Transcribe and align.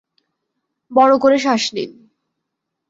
বড় 0.91 1.13
করে 1.17 1.37
শ্বাস 1.39 1.63
নিন। 1.73 1.91